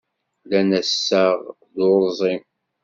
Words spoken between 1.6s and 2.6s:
d urẓim.